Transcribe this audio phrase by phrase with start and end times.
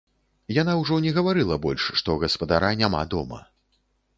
[0.61, 3.39] Яна ўжо не гаварыла больш, што гаспадара няма дома.